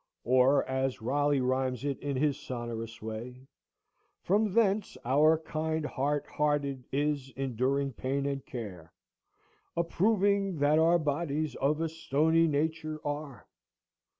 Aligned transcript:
Or, 0.23 0.65
as 0.67 0.99
Raleigh 0.99 1.41
rhymes 1.41 1.85
it 1.85 1.99
in 1.99 2.17
his 2.17 2.39
sonorous 2.39 3.03
way,— 3.03 3.45
"From 4.23 4.51
thence 4.53 4.97
our 5.05 5.37
kind 5.37 5.85
hard 5.85 6.25
hearted 6.25 6.83
is, 6.91 7.31
enduring 7.35 7.93
pain 7.93 8.25
and 8.25 8.43
care, 8.43 8.93
Approving 9.77 10.57
that 10.57 10.79
our 10.79 10.97
bodies 10.97 11.53
of 11.57 11.81
a 11.81 11.87
stony 11.87 12.47
nature 12.47 12.99
are." 13.05 13.45